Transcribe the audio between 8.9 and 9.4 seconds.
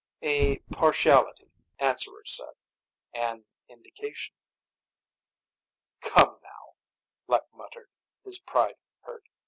hurt.